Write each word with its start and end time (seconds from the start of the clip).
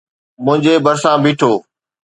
منهنجي 0.43 0.73
ڀرسان 0.85 1.15
بيٺو. 1.23 1.51